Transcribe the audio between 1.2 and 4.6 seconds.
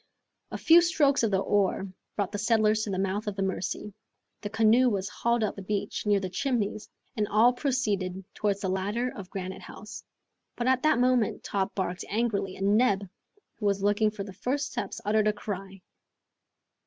of the oar brought the settlers to the mouth of the Mercy. The